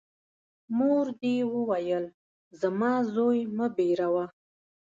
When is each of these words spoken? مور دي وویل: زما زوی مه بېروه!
مور 0.77 1.05
دي 1.21 1.35
وویل: 1.53 2.05
زما 2.61 2.91
زوی 3.13 3.39
مه 3.57 3.67
بېروه! 3.75 4.25